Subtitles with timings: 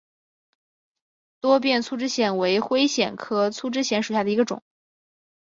[1.41, 4.63] 多变粗枝藓为灰藓科粗枝藓属下的一个种。